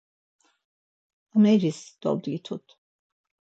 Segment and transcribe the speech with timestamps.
[1.41, 2.67] Ameris dobdgitut.